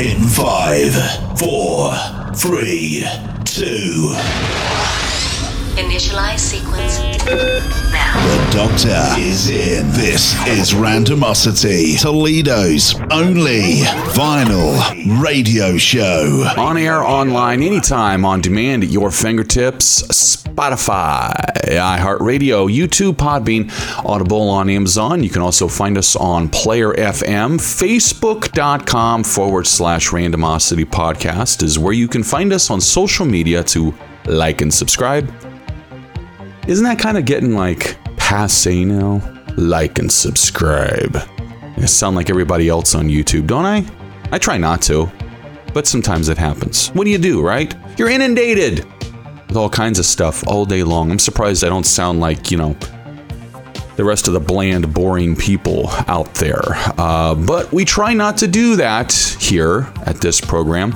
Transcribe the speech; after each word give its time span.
In 0.00 0.28
five, 0.28 0.94
four, 1.36 1.92
three, 2.32 3.04
two. 3.44 4.14
Initialize 5.78 6.40
sequence 6.40 6.98
now. 7.92 8.12
The 8.26 8.50
Doctor 8.52 9.20
is 9.20 9.48
in. 9.48 9.88
This 9.92 10.34
is 10.48 10.72
Randomosity, 10.72 12.00
Toledo's 12.00 12.96
only 13.12 13.82
vinyl 14.12 15.22
radio 15.22 15.76
show. 15.76 16.52
On 16.58 16.76
air, 16.76 17.04
online, 17.04 17.62
anytime, 17.62 18.24
on 18.24 18.40
demand 18.40 18.82
at 18.82 18.90
your 18.90 19.12
fingertips. 19.12 20.02
Spotify, 20.02 21.32
iHeartRadio, 21.68 22.68
YouTube, 22.68 23.12
Podbean, 23.12 23.70
Audible 24.04 24.50
on 24.50 24.68
Amazon. 24.68 25.22
You 25.22 25.30
can 25.30 25.42
also 25.42 25.68
find 25.68 25.96
us 25.96 26.16
on 26.16 26.48
Player 26.48 26.92
FM. 26.92 27.58
Facebook.com 27.58 29.22
forward 29.22 29.68
slash 29.68 30.08
Randomosity 30.08 30.84
Podcast 30.84 31.62
is 31.62 31.78
where 31.78 31.92
you 31.92 32.08
can 32.08 32.24
find 32.24 32.52
us 32.52 32.68
on 32.68 32.80
social 32.80 33.26
media 33.26 33.62
to 33.62 33.94
like 34.26 34.60
and 34.60 34.74
subscribe. 34.74 35.32
Isn't 36.68 36.84
that 36.84 36.98
kind 36.98 37.16
of 37.16 37.24
getting 37.24 37.54
like 37.54 37.96
passe 38.18 38.84
now? 38.84 39.22
Like 39.56 39.98
and 39.98 40.12
subscribe. 40.12 41.16
I 41.16 41.86
sound 41.86 42.14
like 42.14 42.28
everybody 42.28 42.68
else 42.68 42.94
on 42.94 43.08
YouTube, 43.08 43.46
don't 43.46 43.64
I? 43.64 43.86
I 44.32 44.38
try 44.38 44.58
not 44.58 44.82
to, 44.82 45.10
but 45.72 45.86
sometimes 45.86 46.28
it 46.28 46.36
happens. 46.36 46.88
What 46.88 47.04
do 47.04 47.10
you 47.10 47.16
do, 47.16 47.40
right? 47.40 47.74
You're 47.96 48.10
inundated 48.10 48.84
with 49.48 49.56
all 49.56 49.70
kinds 49.70 49.98
of 49.98 50.04
stuff 50.04 50.46
all 50.46 50.66
day 50.66 50.82
long. 50.82 51.10
I'm 51.10 51.18
surprised 51.18 51.64
I 51.64 51.70
don't 51.70 51.86
sound 51.86 52.20
like, 52.20 52.50
you 52.50 52.58
know, 52.58 52.76
the 53.98 54.04
rest 54.04 54.28
of 54.28 54.32
the 54.32 54.40
bland, 54.40 54.94
boring 54.94 55.34
people 55.34 55.88
out 56.06 56.32
there. 56.34 56.62
Uh, 56.96 57.34
but 57.34 57.72
we 57.72 57.84
try 57.84 58.14
not 58.14 58.36
to 58.36 58.46
do 58.46 58.76
that 58.76 59.12
here 59.40 59.92
at 60.06 60.20
this 60.20 60.40
program. 60.40 60.92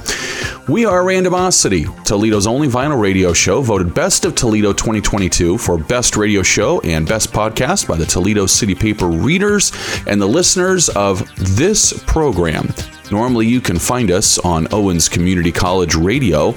We 0.69 0.87
are 0.87 1.02
Randomosity, 1.02 1.84
Toledo's 2.05 2.47
only 2.47 2.69
vinyl 2.69 3.00
radio 3.00 3.33
show, 3.33 3.61
voted 3.61 3.92
Best 3.92 4.25
of 4.25 4.36
Toledo 4.36 4.73
2022 4.73 5.58
for 5.58 5.77
Best 5.78 6.17
Radio 6.17 6.45
Show 6.45 6.80
and 6.83 7.05
Best 7.05 7.33
Podcast 7.33 7.89
by 7.89 7.97
the 7.97 8.06
Toledo 8.06 8.47
City 8.47 8.77
Paper 8.77 9.08
readers 9.08 9.73
and 10.06 10.23
the 10.23 10.28
listeners 10.28 10.89
of 10.91 11.28
this 11.56 11.92
program. 12.06 12.73
Normally, 13.11 13.48
you 13.48 13.61
can 13.61 13.80
find 13.80 14.12
us 14.12 14.39
on 14.39 14.73
Owens 14.73 15.08
Community 15.08 15.50
College 15.50 15.97
Radio, 15.97 16.55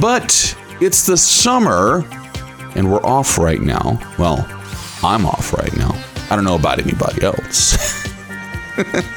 but 0.00 0.56
it's 0.80 1.04
the 1.04 1.16
summer 1.16 2.04
and 2.76 2.88
we're 2.88 3.04
off 3.04 3.38
right 3.38 3.60
now. 3.60 3.98
Well, 4.16 4.46
I'm 5.02 5.24
off 5.26 5.52
right 5.54 5.74
now. 5.76 5.94
I 6.30 6.36
don't 6.36 6.44
know 6.44 6.56
about 6.56 6.78
anybody 6.78 7.22
else. 7.22 7.76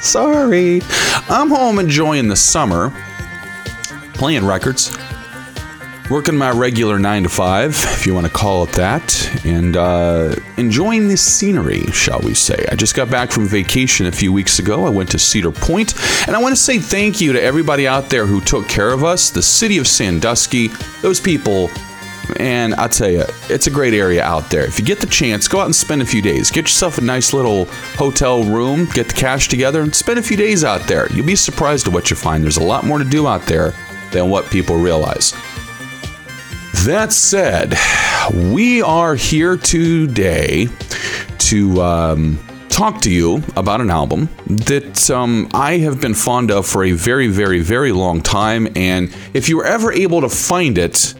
Sorry. 0.00 0.80
I'm 1.28 1.50
home 1.50 1.78
enjoying 1.78 2.28
the 2.28 2.36
summer, 2.36 2.90
playing 4.14 4.46
records, 4.46 4.96
working 6.10 6.36
my 6.36 6.50
regular 6.50 6.98
nine 6.98 7.22
to 7.22 7.28
five, 7.28 7.70
if 7.76 8.06
you 8.06 8.14
want 8.14 8.26
to 8.26 8.32
call 8.32 8.64
it 8.64 8.72
that, 8.72 9.44
and 9.44 9.76
uh, 9.76 10.34
enjoying 10.56 11.08
the 11.08 11.16
scenery, 11.16 11.82
shall 11.92 12.20
we 12.20 12.34
say. 12.34 12.66
I 12.70 12.76
just 12.76 12.94
got 12.94 13.10
back 13.10 13.30
from 13.30 13.46
vacation 13.46 14.06
a 14.06 14.12
few 14.12 14.32
weeks 14.32 14.58
ago. 14.58 14.86
I 14.86 14.90
went 14.90 15.10
to 15.12 15.18
Cedar 15.18 15.52
Point, 15.52 15.94
and 16.26 16.34
I 16.34 16.40
want 16.40 16.52
to 16.52 16.60
say 16.60 16.78
thank 16.78 17.20
you 17.20 17.32
to 17.32 17.42
everybody 17.42 17.86
out 17.86 18.10
there 18.10 18.26
who 18.26 18.40
took 18.40 18.68
care 18.68 18.90
of 18.90 19.04
us. 19.04 19.30
The 19.30 19.42
city 19.42 19.78
of 19.78 19.86
Sandusky, 19.86 20.68
those 21.02 21.20
people 21.20 21.70
and 22.36 22.74
I'll 22.74 22.88
tell 22.88 23.10
you, 23.10 23.24
it's 23.48 23.66
a 23.66 23.70
great 23.70 23.94
area 23.94 24.22
out 24.22 24.50
there. 24.50 24.64
If 24.64 24.78
you 24.78 24.84
get 24.84 25.00
the 25.00 25.06
chance, 25.06 25.48
go 25.48 25.60
out 25.60 25.66
and 25.66 25.74
spend 25.74 26.02
a 26.02 26.06
few 26.06 26.22
days. 26.22 26.50
Get 26.50 26.62
yourself 26.64 26.98
a 26.98 27.00
nice 27.00 27.32
little 27.32 27.66
hotel 27.96 28.44
room, 28.44 28.86
get 28.92 29.08
the 29.08 29.14
cash 29.14 29.48
together, 29.48 29.82
and 29.82 29.94
spend 29.94 30.18
a 30.18 30.22
few 30.22 30.36
days 30.36 30.64
out 30.64 30.82
there. 30.82 31.10
You'll 31.12 31.26
be 31.26 31.36
surprised 31.36 31.86
at 31.86 31.94
what 31.94 32.10
you 32.10 32.16
find. 32.16 32.42
There's 32.42 32.56
a 32.56 32.62
lot 32.64 32.84
more 32.84 32.98
to 32.98 33.04
do 33.04 33.26
out 33.26 33.42
there 33.46 33.74
than 34.12 34.30
what 34.30 34.50
people 34.50 34.76
realize. 34.76 35.32
That 36.84 37.12
said, 37.12 37.74
we 38.52 38.82
are 38.82 39.14
here 39.14 39.56
today 39.56 40.68
to 41.38 41.82
um, 41.82 42.38
talk 42.68 43.00
to 43.00 43.10
you 43.10 43.42
about 43.56 43.80
an 43.80 43.88
album 43.88 44.28
that 44.46 45.10
um, 45.10 45.48
I 45.54 45.78
have 45.78 46.00
been 46.00 46.12
fond 46.12 46.50
of 46.50 46.66
for 46.66 46.84
a 46.84 46.92
very, 46.92 47.28
very, 47.28 47.60
very 47.60 47.92
long 47.92 48.20
time. 48.20 48.68
And 48.76 49.14
if 49.32 49.48
you 49.48 49.56
were 49.56 49.64
ever 49.64 49.92
able 49.92 50.20
to 50.22 50.28
find 50.28 50.76
it, 50.76 51.14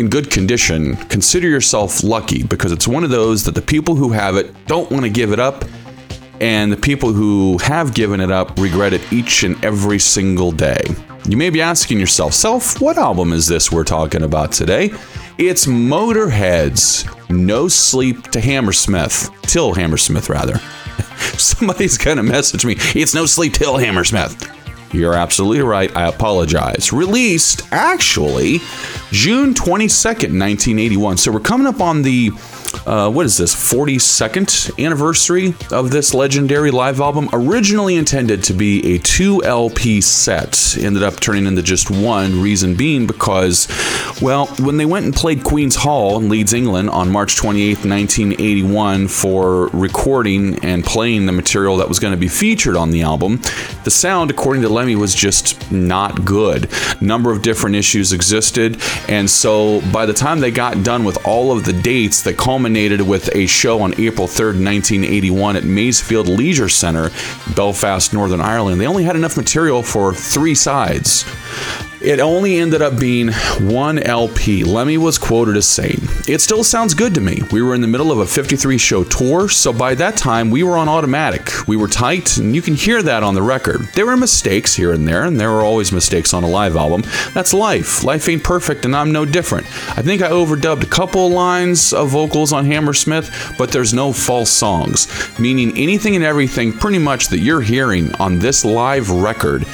in 0.00 0.08
good 0.08 0.30
condition, 0.30 0.96
consider 0.96 1.46
yourself 1.46 2.02
lucky 2.02 2.42
because 2.42 2.72
it's 2.72 2.88
one 2.88 3.04
of 3.04 3.10
those 3.10 3.44
that 3.44 3.54
the 3.54 3.60
people 3.60 3.94
who 3.94 4.08
have 4.08 4.34
it 4.34 4.50
don't 4.64 4.90
want 4.90 5.04
to 5.04 5.10
give 5.10 5.30
it 5.30 5.38
up, 5.38 5.62
and 6.40 6.72
the 6.72 6.76
people 6.76 7.12
who 7.12 7.58
have 7.58 7.92
given 7.92 8.18
it 8.18 8.30
up 8.30 8.58
regret 8.58 8.94
it 8.94 9.12
each 9.12 9.42
and 9.42 9.62
every 9.62 9.98
single 9.98 10.52
day. 10.52 10.80
You 11.28 11.36
may 11.36 11.50
be 11.50 11.60
asking 11.60 12.00
yourself, 12.00 12.32
Self, 12.32 12.80
what 12.80 12.96
album 12.96 13.34
is 13.34 13.46
this 13.46 13.70
we're 13.70 13.84
talking 13.84 14.22
about 14.22 14.52
today? 14.52 14.90
It's 15.36 15.66
Motorhead's 15.66 17.04
No 17.28 17.68
Sleep 17.68 18.22
to 18.30 18.40
Hammersmith, 18.40 19.28
Till 19.42 19.74
Hammersmith, 19.74 20.30
rather. 20.30 20.56
Somebody's 21.36 21.98
gonna 21.98 22.22
message 22.22 22.64
me, 22.64 22.76
it's 22.94 23.12
No 23.12 23.26
Sleep 23.26 23.52
Till 23.52 23.76
Hammersmith. 23.76 24.59
You're 24.92 25.14
absolutely 25.14 25.62
right. 25.62 25.94
I 25.96 26.08
apologize. 26.08 26.92
Released 26.92 27.62
actually 27.72 28.58
June 29.12 29.54
22nd, 29.54 30.36
1981. 30.38 31.16
So 31.18 31.30
we're 31.30 31.40
coming 31.40 31.66
up 31.66 31.80
on 31.80 32.02
the 32.02 32.30
uh, 32.86 33.10
what 33.10 33.26
is 33.26 33.36
this 33.36 33.54
42nd 33.54 34.84
anniversary 34.84 35.54
of 35.70 35.90
this 35.90 36.14
legendary 36.14 36.70
live 36.70 37.00
album? 37.00 37.28
Originally 37.32 37.96
intended 37.96 38.42
to 38.44 38.52
be 38.52 38.94
a 38.94 38.98
2 38.98 39.42
lp 39.44 40.00
set. 40.00 40.76
Ended 40.78 41.02
up 41.02 41.20
turning 41.20 41.46
into 41.46 41.62
just 41.62 41.90
one 41.90 42.40
reason 42.40 42.74
being 42.74 43.06
because 43.06 43.68
well 44.20 44.46
when 44.58 44.76
they 44.76 44.86
went 44.86 45.04
and 45.04 45.14
played 45.14 45.44
queen's 45.44 45.76
hall 45.76 46.18
in 46.18 46.28
leeds 46.28 46.52
england 46.52 46.90
on 46.90 47.10
march 47.10 47.36
28th 47.36 47.88
1981 47.88 49.08
for 49.08 49.68
recording 49.68 50.62
and 50.64 50.84
playing 50.84 51.26
the 51.26 51.32
material 51.32 51.76
that 51.76 51.88
was 51.88 51.98
going 51.98 52.12
to 52.12 52.20
be 52.20 52.28
featured 52.28 52.76
on 52.76 52.90
the 52.90 53.02
album 53.02 53.40
the 53.84 53.90
sound 53.90 54.30
according 54.30 54.62
to 54.62 54.68
lemmy 54.68 54.96
was 54.96 55.14
just 55.14 55.70
not 55.70 56.24
good. 56.24 56.70
Number 57.00 57.30
of 57.30 57.42
different 57.42 57.76
issues 57.76 58.12
existed 58.12 58.80
and 59.08 59.28
so 59.28 59.80
by 59.92 60.06
the 60.06 60.12
time 60.12 60.40
they 60.40 60.50
got 60.50 60.82
done 60.82 61.04
with 61.04 61.26
all 61.26 61.52
of 61.52 61.64
the 61.64 61.72
dates 61.72 62.22
that 62.22 62.36
culminated 62.60 63.00
with 63.00 63.34
a 63.34 63.46
show 63.46 63.80
on 63.80 63.94
April 63.98 64.26
3rd, 64.26 64.62
1981 64.62 65.56
at 65.56 65.64
Maysfield 65.64 66.28
Leisure 66.28 66.68
Centre, 66.68 67.10
Belfast, 67.56 68.12
Northern 68.12 68.42
Ireland. 68.42 68.78
They 68.78 68.86
only 68.86 69.04
had 69.04 69.16
enough 69.16 69.34
material 69.34 69.82
for 69.82 70.12
three 70.12 70.54
sides. 70.54 71.24
It 72.00 72.18
only 72.18 72.56
ended 72.56 72.80
up 72.80 72.98
being 72.98 73.30
one 73.60 73.98
LP. 73.98 74.64
Lemmy 74.64 74.96
was 74.96 75.18
quoted 75.18 75.54
as 75.58 75.68
saying, 75.68 76.00
It 76.26 76.40
still 76.40 76.64
sounds 76.64 76.94
good 76.94 77.14
to 77.14 77.20
me. 77.20 77.42
We 77.52 77.60
were 77.60 77.74
in 77.74 77.82
the 77.82 77.86
middle 77.86 78.10
of 78.10 78.20
a 78.20 78.26
53 78.26 78.78
show 78.78 79.04
tour, 79.04 79.50
so 79.50 79.70
by 79.70 79.94
that 79.96 80.16
time 80.16 80.50
we 80.50 80.62
were 80.62 80.78
on 80.78 80.88
automatic. 80.88 81.50
We 81.68 81.76
were 81.76 81.88
tight, 81.88 82.38
and 82.38 82.54
you 82.54 82.62
can 82.62 82.74
hear 82.74 83.02
that 83.02 83.22
on 83.22 83.34
the 83.34 83.42
record. 83.42 83.82
There 83.94 84.06
were 84.06 84.16
mistakes 84.16 84.74
here 84.74 84.92
and 84.92 85.06
there, 85.06 85.24
and 85.24 85.38
there 85.38 85.50
were 85.50 85.60
always 85.60 85.92
mistakes 85.92 86.32
on 86.32 86.42
a 86.42 86.48
live 86.48 86.74
album. 86.74 87.02
That's 87.34 87.52
life. 87.52 88.02
Life 88.02 88.30
ain't 88.30 88.44
perfect, 88.44 88.86
and 88.86 88.96
I'm 88.96 89.12
no 89.12 89.26
different. 89.26 89.66
I 89.90 90.00
think 90.00 90.22
I 90.22 90.30
overdubbed 90.30 90.82
a 90.82 90.86
couple 90.86 91.28
lines 91.28 91.92
of 91.92 92.08
vocals 92.08 92.50
on 92.50 92.64
Hammersmith, 92.64 93.54
but 93.58 93.72
there's 93.72 93.92
no 93.92 94.14
false 94.14 94.50
songs, 94.50 95.06
meaning 95.38 95.76
anything 95.76 96.16
and 96.16 96.24
everything 96.24 96.72
pretty 96.72 96.98
much 96.98 97.28
that 97.28 97.40
you're 97.40 97.60
hearing 97.60 98.14
on 98.14 98.38
this 98.38 98.64
live 98.64 99.10
record 99.10 99.66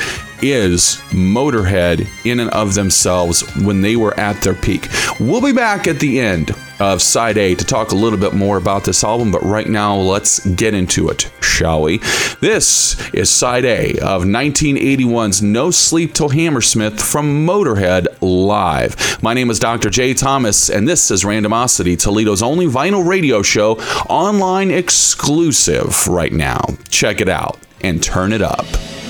is 0.43 0.97
Motorhead 1.11 2.07
in 2.25 2.41
and 2.41 2.51
of 2.51 2.75
themselves 2.75 3.43
when 3.63 3.81
they 3.81 3.97
were 3.97 4.19
at 4.19 4.41
their 4.43 4.55
peak. 4.55 4.89
We'll 5.19 5.43
be 5.43 5.53
back 5.53 5.87
at 5.87 6.01
the 6.01 6.21
end 6.21 6.55
of 6.79 7.01
side 7.01 7.39
A 7.39 7.55
to 7.55 7.65
talk 7.65 7.93
a 7.93 7.97
little 7.97 8.19
bit 8.19 8.35
more 8.35 8.57
about 8.57 8.85
this 8.85 9.03
album, 9.03 9.33
but 9.33 9.43
right 9.43 9.69
now 9.69 9.97
let's 9.97 10.47
get 10.47 10.75
into 10.75 11.09
it, 11.09 11.31
shall 11.41 11.83
we? 11.83 11.99
This 12.41 13.01
is 13.15 13.31
side 13.31 13.65
A 13.65 13.93
of 13.99 14.25
1981's 14.25 15.43
No 15.43 15.71
Sleep 15.71 16.13
Till 16.13 16.29
Hammersmith 16.29 17.01
from 17.01 17.47
Motorhead 17.47 18.07
Live. 18.21 19.23
My 19.23 19.33
name 19.33 19.51
is 19.51 19.59
Dr. 19.59 19.89
J. 19.91 20.15
Thomas, 20.15 20.69
and 20.69 20.87
this 20.87 21.11
is 21.11 21.25
Randomosity, 21.25 21.99
Toledo's 21.99 22.43
only 22.43 22.67
vinyl 22.67 23.07
radio 23.07 23.43
show, 23.43 23.79
online 24.09 24.71
exclusive 24.71 26.07
right 26.09 26.33
now. 26.33 26.61
Check 26.89 27.21
it 27.21 27.29
out 27.29 27.59
and 27.81 28.03
turn 28.03 28.33
it 28.33 28.43
up. 28.43 28.67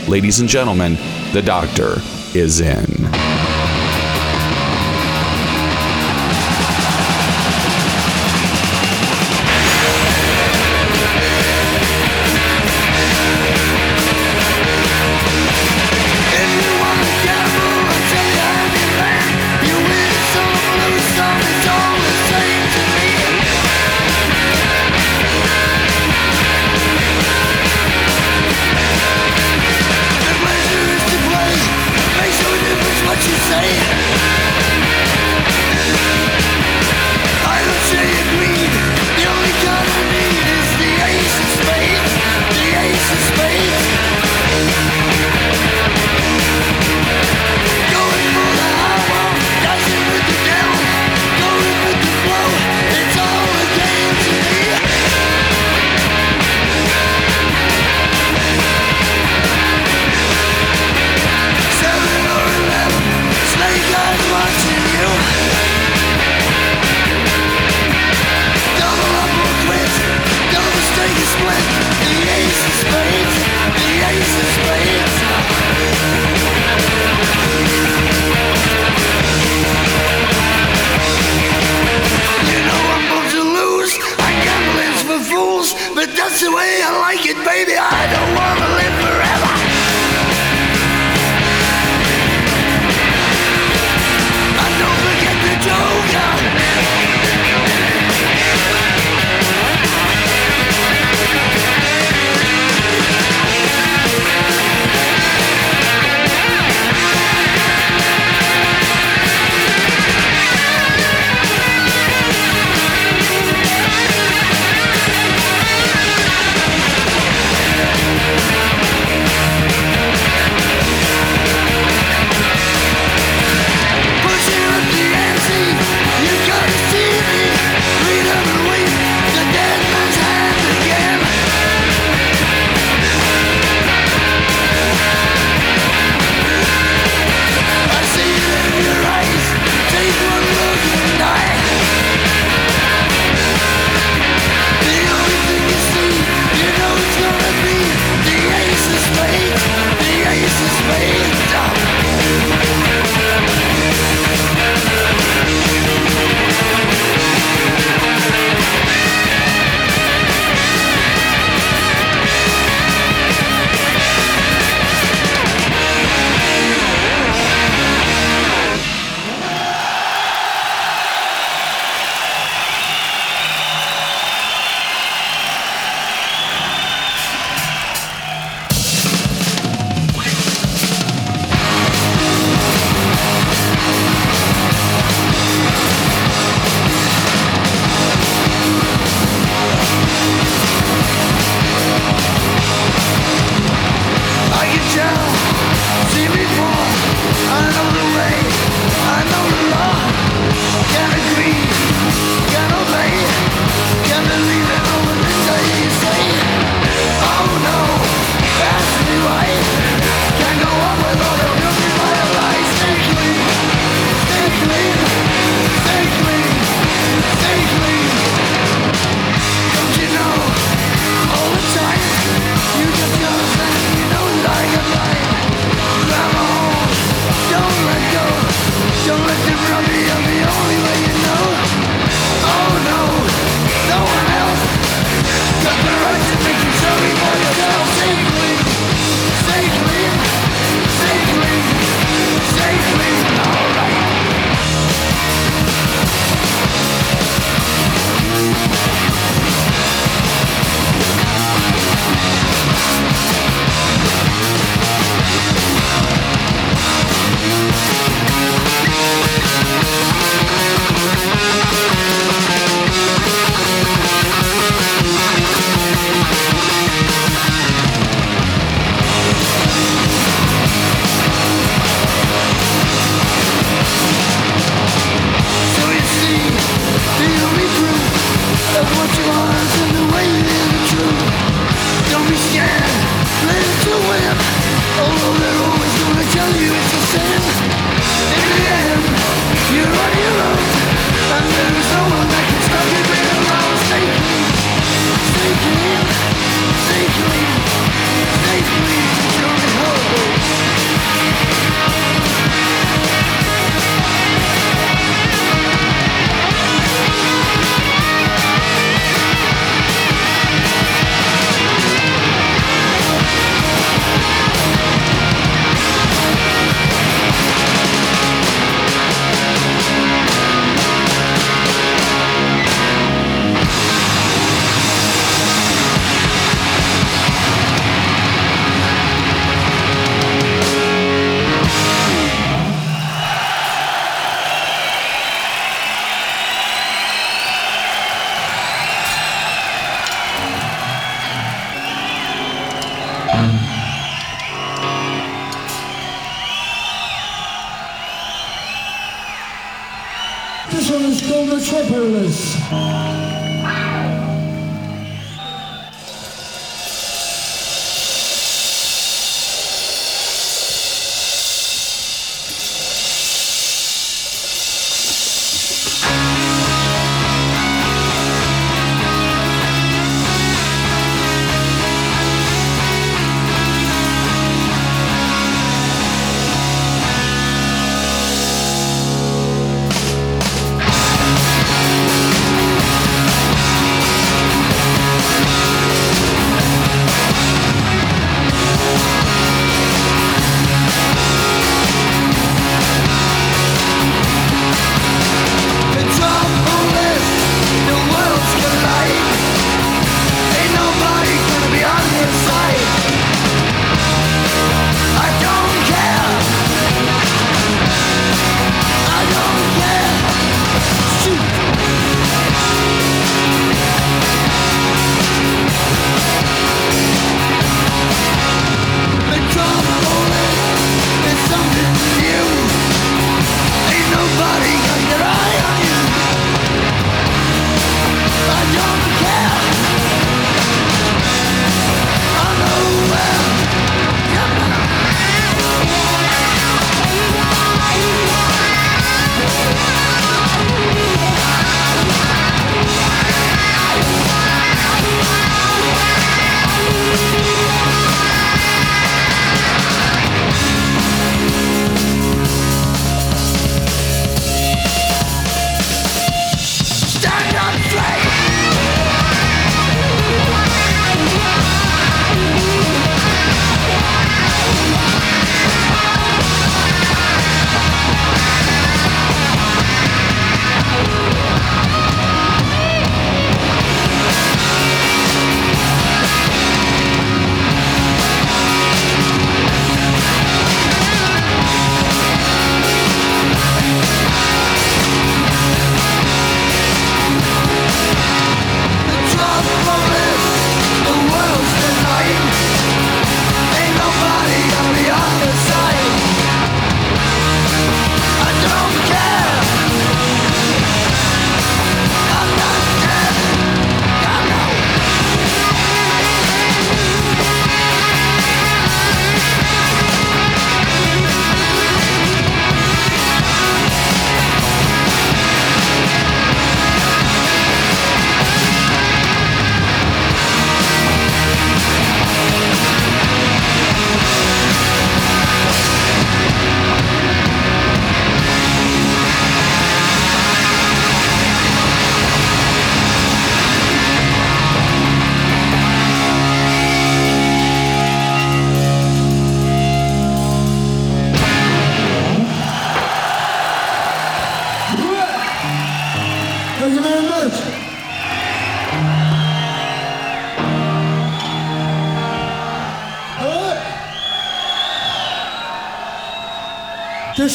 Ladies 0.09 0.39
and 0.39 0.49
gentlemen, 0.49 0.97
the 1.33 1.43
doctor 1.43 1.97
is 2.33 2.61
in. 2.61 3.36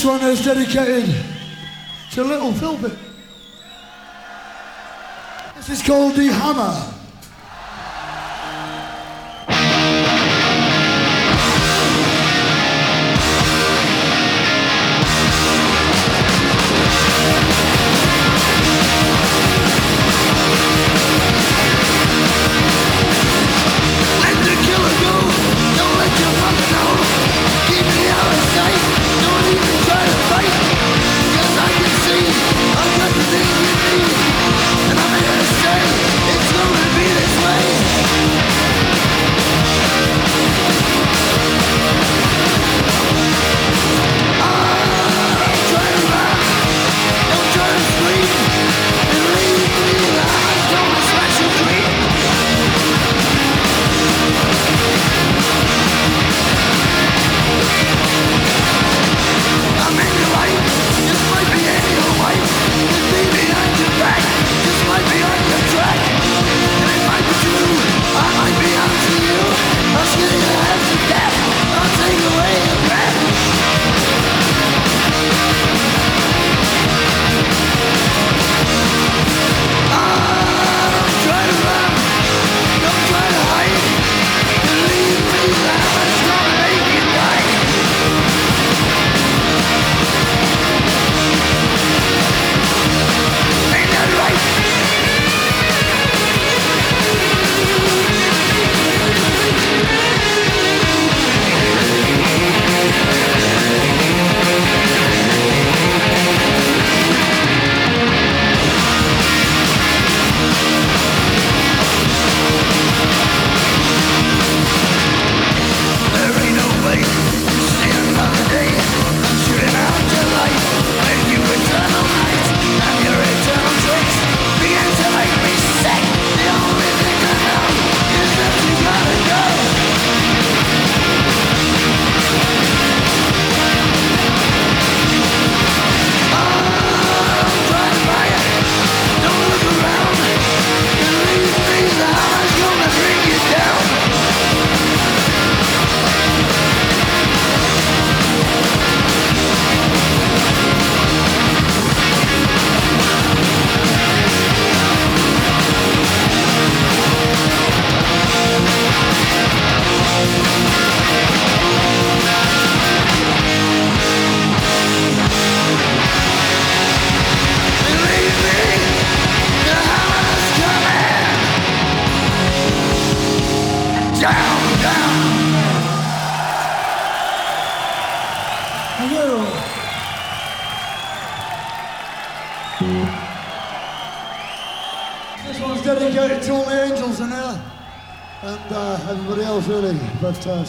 this 0.02 0.10
one 0.10 0.32
is 0.32 0.44
dedicated 0.44 1.16
to 2.12 2.24
Little 2.24 2.52
Philbert. 2.54 2.98
This 5.58 5.70
is 5.70 5.84
called 5.84 6.16
The 6.16 6.26
Hammer. 6.26 6.91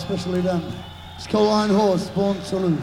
specially 0.02 0.42
done. 0.42 0.64
It's 1.16 1.28
called 1.28 1.48
Iron 1.48 1.70
Horse, 1.70 2.10
Born 2.10 2.36
to 2.42 2.56
Lose. 2.56 2.81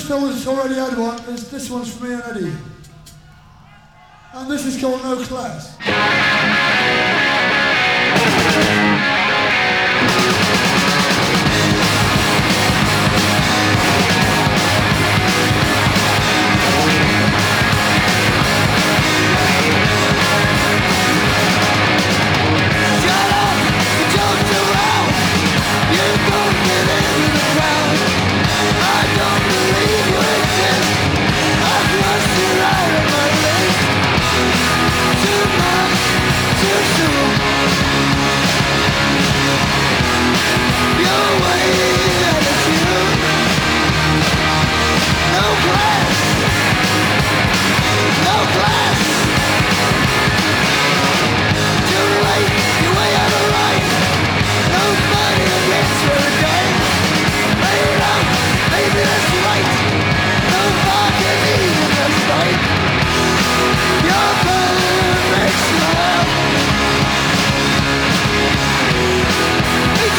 those 0.00 0.32
has 0.34 0.46
already 0.46 0.74
had 0.74 0.96
one. 0.96 1.16
This, 1.26 1.48
this 1.48 1.70
one's 1.70 1.94
for 1.94 2.04
me 2.04 2.14
and 2.14 2.22
Eddie. 2.22 2.52
And 4.34 4.50
this 4.50 4.64
is 4.64 4.80
called 4.80 5.02
No 5.02 5.16
Class. 5.16 5.76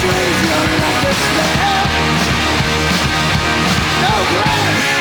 Please 0.03 0.41
don't 0.49 0.71
let 0.81 1.15
No 4.01 4.15
grace. 4.33 4.92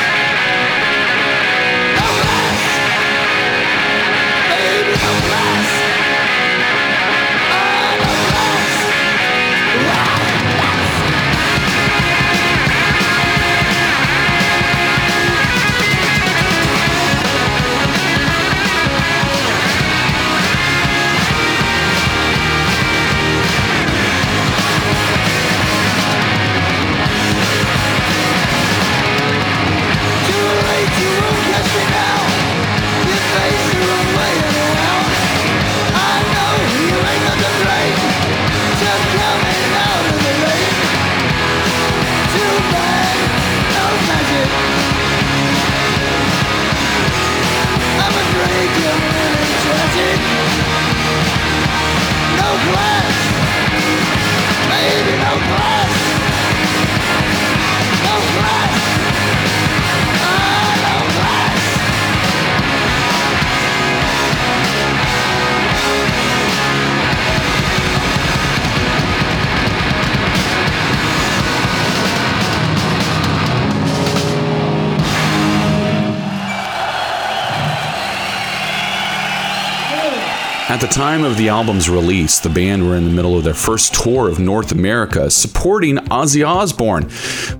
Time 80.93 81.23
of 81.23 81.37
the 81.37 81.49
album's 81.49 81.89
release, 81.89 82.37
the 82.37 82.49
band 82.49 82.87
were 82.87 82.95
in 82.95 83.03
the 83.03 83.09
middle 83.09 83.35
of 83.35 83.43
their 83.43 83.55
first 83.55 83.95
tour 83.95 84.29
of 84.29 84.37
North 84.37 84.71
America, 84.71 85.27
supporting 85.31 85.97
Ozzy 86.13 86.47
Osbourne. 86.47 87.09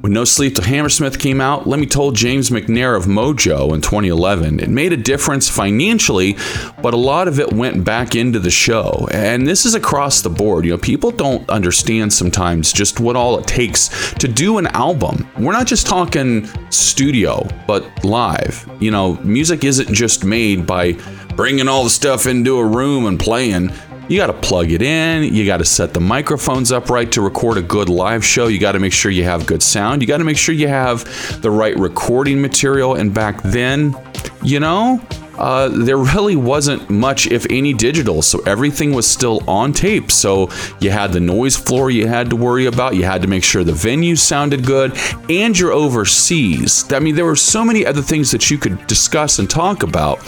When 0.02 0.14
No 0.14 0.26
Sleep 0.26 0.54
to 0.56 0.64
Hammersmith 0.64 1.18
came 1.18 1.42
out, 1.42 1.66
Lemmy 1.66 1.88
told 1.88 2.16
James 2.16 2.52
McNair 2.52 2.96
of 2.96 3.06
Mojo 3.06 3.74
in 3.74 3.82
2011 3.82 4.60
it 4.60 4.70
made 4.70 4.94
a 4.94 4.98
difference 4.98 5.50
financially, 5.50 6.38
but 6.84 6.94
a 6.94 6.98
lot 6.98 7.28
of 7.28 7.40
it 7.40 7.52
went 7.52 7.84
back 7.84 8.14
into 8.14 8.38
the 8.38 8.52
show. 8.52 9.08
And 9.12 9.48
this 9.48 9.66
is 9.66 9.74
across 9.74 10.22
the 10.22 10.30
board. 10.30 10.66
You 10.66 10.72
know, 10.72 10.78
people 10.78 11.10
don't 11.10 11.50
understand 11.50 12.14
sometimes 12.14 12.72
just 12.72 13.00
what 13.00 13.16
all 13.16 13.40
it 13.40 13.48
takes 13.48 14.14
to 14.14 14.28
do 14.28 14.60
an 14.60 14.68
album. 14.68 15.28
We're 15.40 15.52
not 15.52 15.66
just 15.66 15.88
talking 15.88 16.48
studio, 16.70 17.48
but 17.66 18.06
live. 18.06 18.70
You 18.80 18.92
know, 18.92 19.16
music 19.24 19.64
isn't 19.64 19.92
just 19.92 20.24
made 20.24 20.68
by 20.68 20.94
bringing 21.36 21.68
all 21.68 21.84
the 21.84 21.90
stuff 21.90 22.28
into 22.28 22.58
a 22.60 22.66
room 22.66 23.08
and 23.08 23.20
playing. 23.20 23.72
You 24.10 24.18
got 24.18 24.28
to 24.28 24.34
plug 24.34 24.72
it 24.72 24.82
in. 24.82 25.34
You 25.34 25.46
got 25.46 25.58
to 25.58 25.66
set 25.66 25.94
the 25.94 26.02
microphones 26.02 26.72
up 26.72 26.90
right 26.90 27.10
to 27.14 27.22
record 27.22 27.58
a 27.58 27.62
good 27.62 27.88
live 27.88 28.24
show. 28.24 28.48
You 28.48 28.60
got 28.60 28.74
to 28.74 28.80
make 28.80 28.92
sure 28.92 29.12
you 29.12 29.24
have 29.24 29.46
good 29.46 29.64
sound. 29.64 30.02
You 30.02 30.08
got 30.08 30.18
to 30.18 30.26
make 30.26 30.38
sure 30.38 30.54
you 30.54 30.68
have 30.68 31.42
the 31.42 31.50
right 31.50 31.76
recording 31.78 32.42
material. 32.42 32.96
And 32.96 33.14
back 33.14 33.42
then, 33.44 33.96
you 34.44 34.60
know, 34.60 35.02
uh, 35.38 35.70
there 35.70 35.98
really 35.98 36.36
wasn't 36.36 36.90
much, 36.90 37.28
if 37.28 37.46
any, 37.50 37.74
digital. 37.74 38.22
So 38.22 38.40
everything 38.42 38.94
was 38.94 39.08
still 39.08 39.42
on 39.50 39.74
tape. 39.74 40.12
So 40.12 40.50
you 40.80 40.92
had 40.92 41.12
the 41.12 41.20
noise 41.20 41.56
floor 41.56 41.90
you 41.90 42.08
had 42.08 42.30
to 42.30 42.36
worry 42.36 42.66
about. 42.66 42.96
You 42.96 43.04
had 43.04 43.22
to 43.24 43.28
make 43.28 43.44
sure 43.44 43.64
the 43.64 43.74
venue 43.74 44.16
sounded 44.16 44.66
good, 44.66 44.98
and 45.30 45.58
you're 45.58 45.72
overseas. 45.72 46.92
I 46.92 47.00
mean, 47.00 47.16
there 47.16 47.26
were 47.26 47.36
so 47.36 47.66
many 47.66 47.86
other 47.86 48.02
things 48.02 48.32
that 48.32 48.52
you 48.52 48.58
could 48.58 48.86
discuss 48.88 49.40
and 49.40 49.50
talk 49.50 49.84
about. 49.84 50.20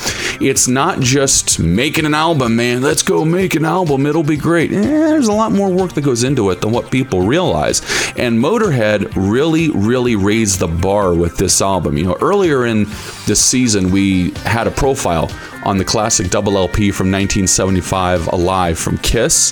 It's 0.41 0.68
not 0.68 1.00
just 1.00 1.60
making 1.60 2.06
an 2.06 2.13
album, 2.13 2.56
man. 2.56 2.82
Let's 2.82 3.04
go 3.04 3.24
make 3.24 3.56
an 3.56 3.65
album. 3.65 4.06
It'll 4.06 4.24
be 4.24 4.38
great. 4.38 4.72
Eh, 4.72 4.82
there's 4.82 5.28
a 5.28 5.34
lot 5.34 5.52
more 5.52 5.72
work 5.72 5.94
that 5.94 6.02
goes 6.02 6.24
into 6.24 6.50
it 6.50 6.62
than 6.62 6.72
what 6.72 6.91
people 6.91 7.22
realize. 7.22 7.82
And 8.18 8.39
Motorhead 8.39 9.12
really, 9.15 9.70
really 9.70 10.15
raised 10.15 10.60
the 10.60 10.68
bar 10.68 11.13
with 11.13 11.38
this 11.38 11.62
album. 11.62 11.98
You 11.98 12.06
know, 12.06 12.18
earlier 12.22 12.65
in 12.65 12.86
this 13.26 13.39
season, 13.39 13.91
we 13.91 14.32
had 14.46 14.68
a 14.68 14.72
profile 14.72 14.94
on 15.03 15.77
the 15.77 15.84
classic 15.84 16.29
double 16.29 16.58
LP 16.58 16.91
from 16.91 17.08
1975, 17.08 18.27
Alive 18.27 18.79
from 18.79 18.97
Kiss. 18.99 19.51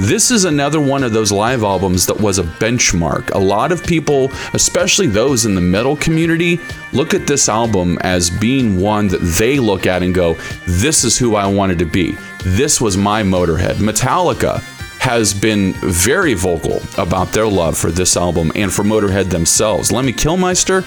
This 0.00 0.30
is 0.30 0.44
another 0.44 0.80
one 0.80 1.04
of 1.04 1.12
those 1.12 1.30
live 1.30 1.62
albums 1.62 2.06
that 2.06 2.18
was 2.18 2.38
a 2.38 2.42
benchmark. 2.42 3.30
A 3.34 3.38
lot 3.38 3.72
of 3.72 3.86
people, 3.86 4.30
especially 4.52 5.06
those 5.06 5.46
in 5.46 5.54
the 5.54 5.60
metal 5.60 5.96
community, 5.96 6.60
look 6.92 7.14
at 7.14 7.26
this 7.26 7.48
album 7.48 7.98
as 8.00 8.28
being 8.28 8.80
one 8.80 9.08
that 9.08 9.20
they 9.20 9.58
look 9.58 9.86
at 9.86 10.02
and 10.02 10.14
go, 10.14 10.34
This 10.66 11.04
is 11.04 11.16
who 11.16 11.36
I 11.36 11.46
wanted 11.46 11.78
to 11.78 11.86
be. 11.86 12.16
This 12.44 12.80
was 12.80 12.96
my 12.96 13.22
Motorhead. 13.22 13.76
Metallica 13.76 14.60
has 14.98 15.34
been 15.34 15.72
very 15.82 16.34
vocal 16.34 16.80
about 16.96 17.32
their 17.32 17.46
love 17.46 17.76
for 17.76 17.90
this 17.90 18.16
album 18.16 18.52
and 18.54 18.72
for 18.72 18.82
Motorhead 18.82 19.30
themselves. 19.30 19.90
Lemmy 19.90 20.12
Kilmister, 20.12 20.82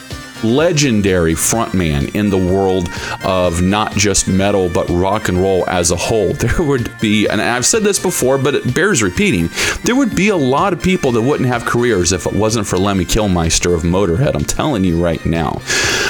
legendary 0.45 1.33
frontman 1.33 2.13
in 2.15 2.29
the 2.29 2.37
world 2.37 2.89
of 3.23 3.61
not 3.61 3.91
just 3.93 4.27
metal 4.27 4.69
but 4.69 4.87
rock 4.89 5.29
and 5.29 5.37
roll 5.37 5.67
as 5.69 5.91
a 5.91 5.95
whole. 5.95 6.33
There 6.45 6.61
would 6.63 6.91
be, 7.01 7.27
and 7.27 7.41
I've 7.41 7.65
said 7.65 7.81
this 7.81 7.97
before, 7.99 8.37
but 8.37 8.53
it 8.53 8.75
bears 8.75 9.01
repeating, 9.01 9.49
there 9.83 9.95
would 9.95 10.15
be 10.15 10.29
a 10.29 10.37
lot 10.37 10.73
of 10.73 10.81
people 10.81 11.11
that 11.13 11.21
wouldn't 11.21 11.49
have 11.49 11.65
careers 11.65 12.11
if 12.11 12.27
it 12.27 12.33
wasn't 12.33 12.67
for 12.67 12.77
Lemmy 12.77 13.03
Kilmister 13.03 13.73
of 13.73 13.81
Motorhead. 13.81 14.35
I'm 14.35 14.45
telling 14.45 14.83
you 14.83 15.03
right 15.03 15.25
now. 15.25 15.59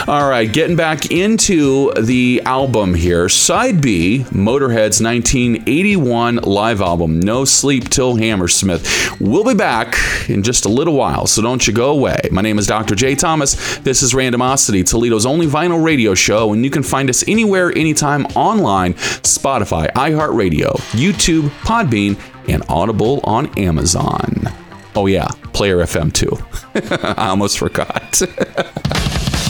All 0.08 0.30
right, 0.30 0.52
getting 0.52 0.76
back 0.76 1.10
into 1.10 1.94
the 1.94 2.42
album 2.46 2.94
here. 2.94 3.30
Side 3.30 3.82
B, 3.82 4.26
Motorhead's 4.30 5.02
1981 5.02 6.36
live 6.38 6.82
album, 6.82 7.20
No 7.22 7.46
Sleep 7.46 7.90
Till 7.90 8.16
Hammersmith. 8.16 9.20
We'll 9.20 9.44
be 9.44 9.56
back 9.56 9.96
in 10.30 10.44
just 10.44 10.66
a 10.66 10.70
little 10.70 10.96
while, 10.96 11.28
so 11.28 11.42
don't 11.42 11.66
you 11.66 11.74
go 11.74 11.92
away. 11.92 12.20
My 12.32 12.42
name 12.42 12.60
is 12.60 12.68
Dr. 12.68 12.94
J. 12.94 13.16
Thomas. 13.16 13.78
This 13.80 14.04
is 14.04 14.14
Randomosity, 14.26 14.84
Toledo's 14.88 15.26
only 15.26 15.46
vinyl 15.46 15.84
radio 15.84 16.16
show, 16.16 16.52
and 16.54 16.64
you 16.64 16.72
can 16.72 16.84
find 16.84 17.10
us 17.10 17.24
anywhere, 17.28 17.72
anytime 17.78 18.26
online 18.28 18.94
Spotify, 18.96 19.92
iHeartRadio, 19.94 20.74
YouTube, 20.92 21.50
Podbean, 21.62 22.20
and 22.50 22.64
Audible 22.70 23.22
on 23.24 23.48
Amazon. 23.60 24.50
Oh, 24.96 25.06
yeah, 25.06 25.28
Player 25.54 25.78
FM 25.78 26.12
too. 26.14 26.38
I 27.18 27.30
almost 27.30 27.58
forgot. 27.60 28.22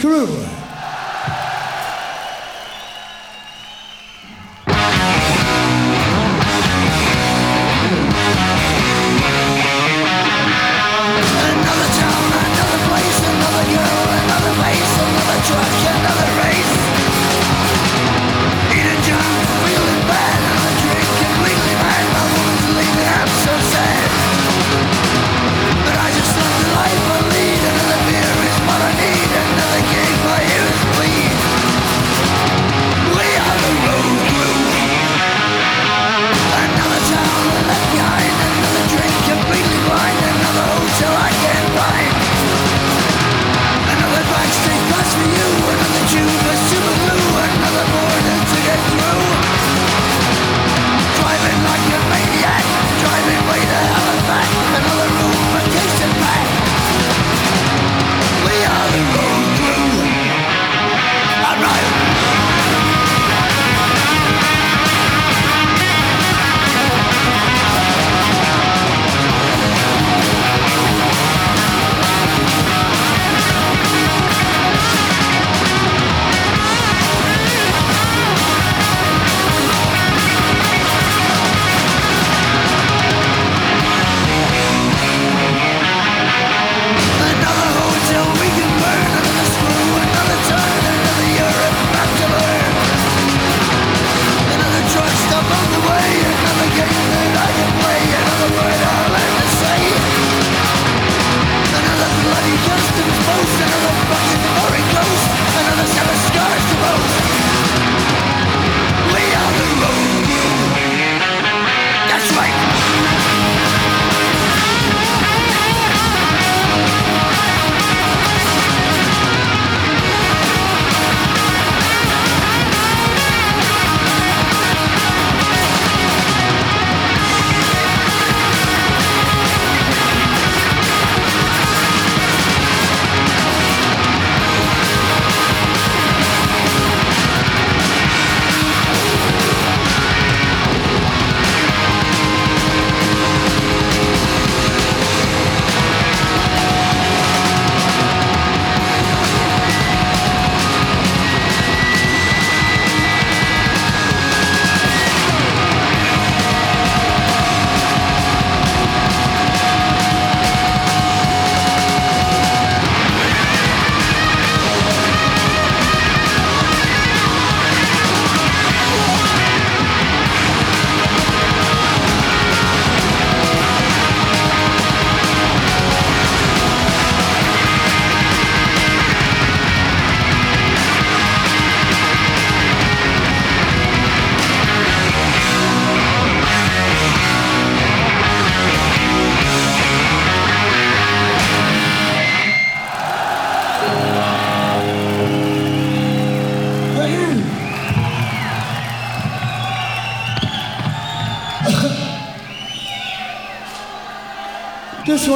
crew. 0.00 0.39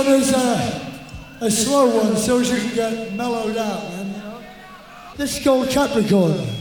one 0.04 0.20
is 0.20 0.32
a, 0.32 1.02
a 1.40 1.50
slow 1.50 1.96
one 1.96 2.16
so 2.16 2.42
she 2.42 2.56
can 2.56 2.74
get 2.74 3.12
mellowed 3.14 3.56
out, 3.56 3.82
man. 3.90 4.44
This 5.16 5.38
is 5.38 5.44
called 5.44 5.68
Capricorn. 5.70 6.53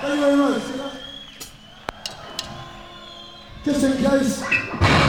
Thank 0.00 0.14
you 0.14 0.20
very 0.20 0.36
much. 0.36 0.62
Just 3.64 3.82
in 3.82 4.04
case. 4.04 5.07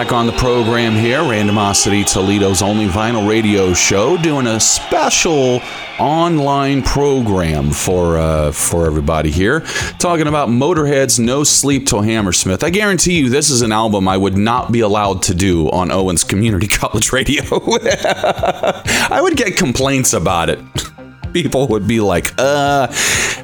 Back 0.00 0.12
on 0.14 0.24
the 0.24 0.32
program 0.32 0.94
here, 0.94 1.18
Randomosity 1.18 2.10
Toledo's 2.10 2.62
only 2.62 2.86
vinyl 2.86 3.28
radio 3.28 3.74
show, 3.74 4.16
doing 4.16 4.46
a 4.46 4.58
special 4.58 5.60
online 5.98 6.80
program 6.82 7.70
for 7.70 8.16
uh, 8.16 8.50
for 8.50 8.86
everybody 8.86 9.30
here, 9.30 9.60
talking 9.98 10.26
about 10.26 10.48
Motorhead's 10.48 11.18
"No 11.18 11.44
Sleep 11.44 11.86
Till 11.86 12.00
Hammersmith." 12.00 12.64
I 12.64 12.70
guarantee 12.70 13.18
you, 13.18 13.28
this 13.28 13.50
is 13.50 13.60
an 13.60 13.72
album 13.72 14.08
I 14.08 14.16
would 14.16 14.38
not 14.38 14.72
be 14.72 14.80
allowed 14.80 15.20
to 15.24 15.34
do 15.34 15.68
on 15.68 15.90
Owens 15.90 16.24
Community 16.24 16.66
College 16.78 17.12
Radio. 17.12 17.42
I 17.52 19.20
would 19.22 19.36
get 19.36 19.58
complaints 19.58 20.14
about 20.14 20.48
it. 20.48 20.60
People 21.34 21.68
would 21.68 21.86
be 21.86 22.00
like, 22.00 22.32
"Uh, 22.38 22.86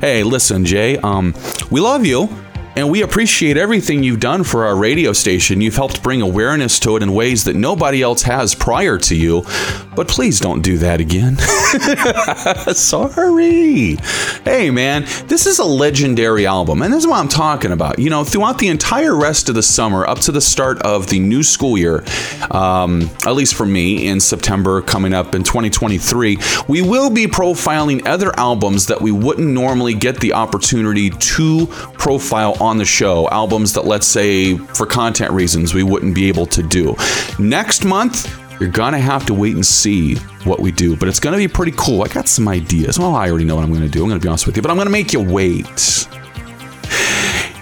hey, 0.00 0.22
listen, 0.22 0.64
Jay, 0.64 0.96
um, 0.96 1.34
we 1.70 1.82
love 1.82 2.06
you." 2.06 2.30
And 2.76 2.90
we 2.90 3.00
appreciate 3.00 3.56
everything 3.56 4.02
you've 4.02 4.20
done 4.20 4.44
for 4.44 4.66
our 4.66 4.76
radio 4.76 5.14
station. 5.14 5.62
You've 5.62 5.76
helped 5.76 6.02
bring 6.02 6.20
awareness 6.20 6.78
to 6.80 6.96
it 6.96 7.02
in 7.02 7.14
ways 7.14 7.44
that 7.44 7.56
nobody 7.56 8.02
else 8.02 8.20
has 8.22 8.54
prior 8.54 8.98
to 8.98 9.16
you. 9.16 9.46
But 9.94 10.08
please 10.08 10.40
don't 10.40 10.60
do 10.60 10.76
that 10.78 11.00
again. 11.00 11.38
Sorry. 12.74 13.96
Hey, 14.44 14.70
man, 14.70 15.06
this 15.26 15.46
is 15.46 15.58
a 15.58 15.64
legendary 15.64 16.46
album, 16.46 16.82
and 16.82 16.92
this 16.92 17.04
is 17.04 17.06
what 17.06 17.18
I'm 17.18 17.28
talking 17.28 17.72
about. 17.72 17.98
You 17.98 18.10
know, 18.10 18.24
throughout 18.24 18.58
the 18.58 18.68
entire 18.68 19.16
rest 19.16 19.48
of 19.48 19.54
the 19.54 19.62
summer, 19.62 20.06
up 20.06 20.18
to 20.20 20.32
the 20.32 20.42
start 20.42 20.82
of 20.82 21.06
the 21.06 21.18
new 21.18 21.42
school 21.42 21.78
year, 21.78 22.04
um, 22.50 23.10
at 23.24 23.32
least 23.32 23.54
for 23.54 23.64
me, 23.64 24.06
in 24.06 24.20
September 24.20 24.82
coming 24.82 25.14
up 25.14 25.34
in 25.34 25.42
2023, 25.42 26.36
we 26.68 26.82
will 26.82 27.08
be 27.08 27.26
profiling 27.26 28.06
other 28.06 28.38
albums 28.38 28.84
that 28.88 29.00
we 29.00 29.12
wouldn't 29.12 29.48
normally 29.48 29.94
get 29.94 30.20
the 30.20 30.34
opportunity 30.34 31.08
to 31.08 31.66
profile 31.94 32.54
on 32.60 32.65
the 32.76 32.84
show. 32.84 33.28
Albums 33.30 33.72
that, 33.74 33.86
let's 33.86 34.06
say, 34.06 34.56
for 34.56 34.84
content 34.84 35.30
reasons, 35.30 35.74
we 35.74 35.84
wouldn't 35.84 36.14
be 36.14 36.26
able 36.26 36.46
to 36.46 36.62
do. 36.62 36.96
Next 37.38 37.84
month, 37.84 38.28
you're 38.58 38.68
gonna 38.68 38.98
have 38.98 39.24
to 39.26 39.34
wait 39.34 39.54
and 39.54 39.64
see 39.64 40.16
what 40.44 40.60
we 40.60 40.72
do, 40.72 40.96
but 40.96 41.08
it's 41.08 41.20
gonna 41.20 41.36
be 41.36 41.46
pretty 41.46 41.72
cool. 41.76 42.02
I 42.02 42.08
got 42.08 42.26
some 42.26 42.48
ideas. 42.48 42.98
Well, 42.98 43.14
I 43.14 43.28
already 43.30 43.44
know 43.44 43.54
what 43.54 43.64
I'm 43.64 43.72
gonna 43.72 43.88
do. 43.88 44.02
I'm 44.02 44.08
gonna 44.08 44.20
be 44.20 44.28
honest 44.28 44.46
with 44.46 44.56
you, 44.56 44.62
but 44.62 44.70
I'm 44.70 44.76
gonna 44.76 44.90
make 44.90 45.12
you 45.12 45.20
wait. 45.20 46.08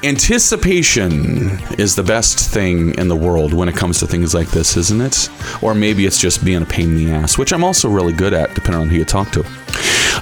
Anticipation 0.05 1.59
is 1.79 1.97
the 1.97 2.03
best 2.03 2.39
thing 2.39 2.95
in 2.99 3.09
the 3.09 3.17
world 3.17 3.55
when 3.55 3.69
it 3.71 3.75
comes 3.75 3.99
to 4.01 4.07
things 4.07 4.35
like 4.35 4.51
this, 4.51 4.77
isn't 4.77 5.01
it? 5.01 5.31
Or 5.63 5.75
maybe 5.75 6.05
it's 6.05 6.21
just 6.21 6.45
being 6.45 6.63
a 6.63 6.67
pain 6.67 6.91
in 6.91 6.97
the 6.97 7.11
ass, 7.11 7.39
which 7.39 7.53
I'm 7.53 7.65
also 7.65 7.89
really 7.89 8.13
good 8.13 8.35
at, 8.35 8.55
depending 8.55 8.83
on 8.83 8.89
who 8.89 8.97
you 8.97 9.05
talk 9.05 9.31
to. 9.33 9.43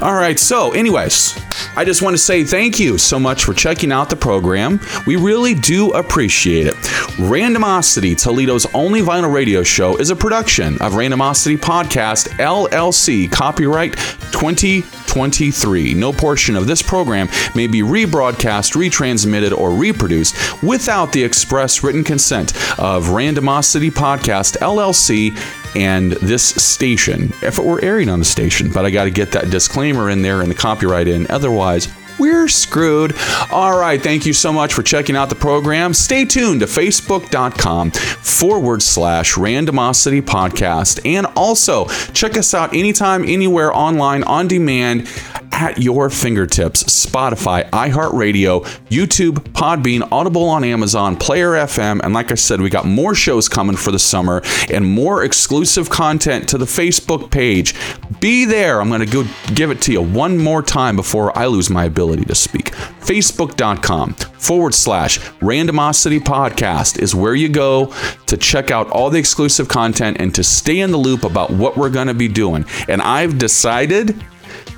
All 0.03 0.15
right, 0.15 0.37
so, 0.37 0.73
anyways, 0.73 1.39
I 1.77 1.85
just 1.85 2.03
want 2.03 2.15
to 2.15 2.19
say 2.19 2.43
thank 2.43 2.81
you 2.81 2.99
so 2.99 3.21
much 3.21 3.45
for 3.45 3.55
checking 3.55 3.93
out 3.93 4.11
the 4.11 4.17
program. 4.17 4.81
We 5.07 5.15
really 5.15 5.55
do 5.55 5.93
appreciate 5.93 6.67
it. 6.67 6.75
Randomosity, 7.19 8.21
Toledo's 8.21 8.67
only 8.75 9.01
vinyl 9.01 9.33
radio 9.33 9.63
show, 9.63 9.97
is 9.99 10.11
a 10.11 10.17
production 10.17 10.75
of 10.81 10.95
Randomosity 10.95 11.57
Podcast 11.57 12.31
LLC, 12.39 13.31
copyright 13.31 13.93
2023. 14.33 15.95
No 15.95 16.13
portion 16.13 16.57
of 16.57 16.67
this 16.67 16.83
program 16.83 17.29
may 17.55 17.69
be 17.69 17.83
rebroadcast, 17.83 18.75
retransmitted, 18.75 19.57
or 19.57 19.71
reproduced 19.71 20.35
without 20.65 21.13
the 21.13 21.23
express 21.23 21.85
written 21.85 22.03
consent 22.03 22.57
of 22.77 23.07
Randomosity 23.07 23.93
Podcast 23.93 24.59
LLC 24.59 25.62
and 25.75 26.13
this 26.13 26.45
station, 26.45 27.33
if 27.43 27.59
it 27.59 27.65
were 27.65 27.83
airing 27.83 28.09
on 28.09 28.19
the 28.19 28.25
station. 28.25 28.71
But 28.71 28.85
I 28.85 28.91
got 28.91 29.05
to 29.05 29.11
get 29.11 29.33
that 29.33 29.51
disclaimer 29.51 30.11
in 30.11 30.23
there 30.23 30.41
and 30.41 30.51
the 30.51 30.55
copyright 30.55 31.09
in. 31.09 31.31
Otherwise, 31.31 31.89
we're 32.19 32.49
screwed. 32.49 33.17
All 33.51 33.77
right. 33.79 34.01
Thank 34.01 34.27
you 34.27 34.33
so 34.33 34.53
much 34.53 34.75
for 34.75 34.83
checking 34.83 35.17
out 35.17 35.29
the 35.29 35.35
program. 35.35 35.95
Stay 35.95 36.25
tuned 36.25 36.61
to 36.61 36.67
facebook.com 36.67 37.91
forward 37.91 38.83
slash 38.83 39.35
randomosity 39.35 40.21
podcast. 40.21 41.01
And 41.05 41.27
also 41.37 41.87
check 42.13 42.37
us 42.37 42.55
out 42.55 42.75
anytime, 42.75 43.25
anywhere, 43.25 43.75
online, 43.75 44.23
on 44.25 44.47
demand 44.47 45.09
at 45.53 45.79
your 45.79 46.11
fingertips. 46.11 46.83
Spotify, 46.85 47.69
iHeartRadio, 47.71 48.65
YouTube, 48.89 49.39
Podbean, 49.53 50.09
Audible 50.11 50.49
on 50.49 50.65
Amazon, 50.65 51.17
Player 51.17 51.51
FM, 51.53 52.01
and 52.03 52.15
like 52.15 52.33
I 52.33 52.35
said, 52.35 52.61
we 52.61 52.71
got 52.71 52.87
more 52.87 53.15
shows 53.15 53.49
coming 53.49 53.77
for 53.77 53.91
the 53.91 53.99
summer 53.99 54.43
and 54.71 54.85
more 54.85 55.25
exclusive 55.25 55.91
content 55.91 56.49
to 56.49 56.59
the 56.59 56.65
Facebook 56.65 57.31
page. 57.31 57.75
Be 58.21 58.45
there. 58.45 58.81
I'm 58.81 58.89
going 58.89 59.01
to 59.01 59.07
go 59.07 59.25
give 59.55 59.71
it 59.71 59.81
to 59.83 59.93
you 59.93 60.03
one 60.03 60.39
more 60.39 60.63
time 60.63 60.97
before 60.97 61.37
I 61.39 61.47
lose 61.47 61.71
my 61.71 61.85
ability 61.85 62.25
to 62.27 62.35
speak. 62.35 62.73
Facebook.com 63.01 64.15
forward 64.15 64.75
slash 64.75 65.19
randomosity 65.41 66.19
podcast 66.19 66.99
is 66.99 67.15
where 67.15 67.35
you 67.35 67.49
go 67.49 67.95
to 68.27 68.37
check 68.37 68.71
out 68.71 68.89
all 68.91 69.11
the 69.11 69.19
exclusive 69.19 69.69
content 69.69 70.17
and 70.21 70.35
to 70.35 70.43
stay 70.43 70.81
in 70.81 70.91
the 70.91 70.97
loop 70.97 71.25
about 71.25 71.51
what 71.51 71.77
we're 71.77 71.91
going 71.91 72.07
to 72.09 72.15
be 72.15 72.29
doing. 72.29 72.65
And 72.89 73.03
I've 73.03 73.39
decided 73.39 74.25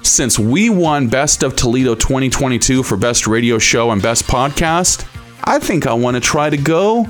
since 0.07 0.39
we 0.39 0.71
won 0.71 1.09
Best 1.09 1.43
of 1.43 1.57
Toledo 1.57 1.95
2022 1.95 2.83
for 2.83 2.97
Best 2.97 3.27
Radio 3.27 3.59
Show 3.59 3.91
and 3.91 4.03
Best 4.03 4.25
Podcast, 4.25 5.07
I 5.45 5.59
think 5.59 5.87
I 5.87 5.95
want 5.95 6.15
to 6.17 6.21
try 6.21 6.51
to 6.51 6.57
go 6.57 7.07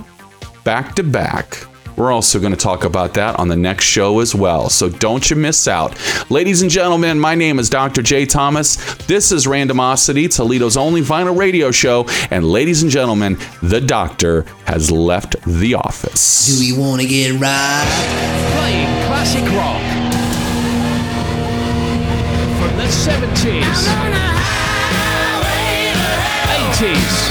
back 0.64 0.95
to 0.97 1.03
back. 1.03 1.66
We're 1.97 2.11
also 2.11 2.40
going 2.40 2.53
to 2.53 2.59
talk 2.59 2.84
about 2.84 3.14
that 3.14 3.38
on 3.38 3.49
the 3.49 3.57
next 3.57 3.84
show 3.84 4.18
as 4.18 4.34
well, 4.34 4.68
so 4.68 4.88
don't 4.88 5.30
you 5.30 5.36
miss 5.36 5.68
out. 5.68 5.97
Ladies 6.28 6.62
and 6.62 6.70
gentlemen, 6.70 7.20
my 7.20 7.36
name 7.36 7.59
is 7.61 7.70
Dr. 7.70 8.03
J. 8.03 8.26
Thomas. 8.26 8.76
This 9.07 9.30
is 9.30 9.47
Randomosity, 9.47 10.34
Toledo's 10.34 10.76
only 10.76 11.03
vinyl 11.03 11.38
radio 11.38 11.70
show, 11.70 12.07
and 12.30 12.45
ladies 12.45 12.82
and 12.82 12.90
gentlemen, 12.90 13.38
the 13.62 13.80
doctor 13.80 14.42
has 14.66 14.90
left 14.90 15.36
the 15.47 15.74
office. 15.74 16.47
Do 16.47 16.61
we 16.61 16.76
want 16.76 17.01
to 17.03 17.07
get 17.07 17.40
right? 17.40 18.53
Playing 18.57 19.07
classic 19.07 19.45
rock 19.57 19.93
from 22.75 22.83
the 22.83 22.91
70s, 22.91 23.87
80s, 26.72 27.31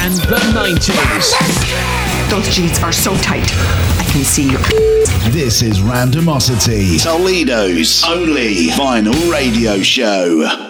and 0.00 0.14
the 0.28 0.40
90s. 0.52 2.30
Those 2.30 2.48
jeans 2.54 2.82
are 2.82 2.92
so 2.92 3.14
tight. 3.16 3.46
I 3.98 4.04
can 4.10 4.24
see 4.24 4.50
your. 4.50 4.60
This 5.30 5.62
is 5.62 5.80
Randomosity, 5.80 7.02
Toledo's 7.02 8.04
only 8.04 8.68
vinyl 8.68 9.32
radio 9.32 9.78
show. 9.78 10.67